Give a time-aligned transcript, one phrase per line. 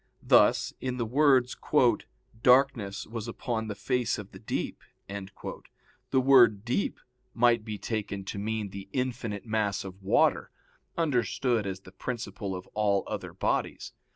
[0.23, 1.55] Thus in the words,
[2.41, 6.99] "Darkness was upon the face of the deep," the word "deep"
[7.35, 10.49] might be taken to mean the infinite mass of water,
[10.97, 13.93] understood as the principle of all other bodies.